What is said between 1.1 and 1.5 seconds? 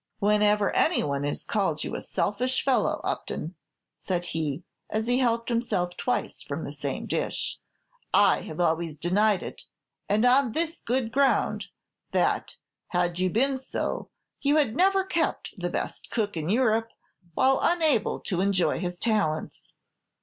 has